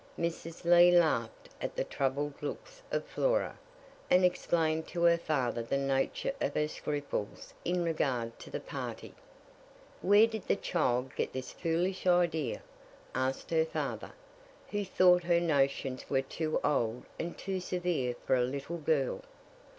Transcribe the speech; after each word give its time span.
Mrs. 0.19 0.65
Lee 0.65 0.89
laughed 0.89 1.49
at 1.61 1.75
the 1.75 1.83
troubled 1.83 2.41
looks 2.41 2.81
of 2.91 3.05
Flora, 3.05 3.59
and 4.09 4.25
explained 4.25 4.87
to 4.87 5.03
her 5.03 5.15
father 5.19 5.61
the 5.61 5.77
nature 5.77 6.33
of 6.41 6.55
her 6.55 6.67
scruples 6.67 7.53
in 7.63 7.83
regard 7.83 8.39
to 8.39 8.49
the 8.49 8.59
party. 8.59 9.13
"Where 10.01 10.25
did 10.25 10.47
the 10.47 10.55
child 10.55 11.15
get 11.15 11.33
this 11.33 11.51
foolish 11.51 12.07
idea?" 12.07 12.63
asked 13.13 13.51
her 13.51 13.63
father, 13.63 14.13
who 14.71 14.83
thought 14.83 15.25
her 15.25 15.39
notions 15.39 16.09
were 16.09 16.23
too 16.23 16.59
old 16.63 17.05
and 17.19 17.37
too 17.37 17.59
severe 17.59 18.15
for 18.25 18.33
a 18.35 18.41
little 18.41 18.79
girl. 18.79 19.21